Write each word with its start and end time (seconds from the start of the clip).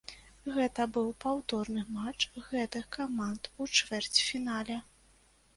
Гэта 0.53 0.85
быў 0.95 1.11
паўторны 1.25 1.83
матч 1.99 2.21
гэтых 2.47 2.89
каманд 2.97 3.51
у 3.61 3.69
чвэрцьфінале. 3.77 4.83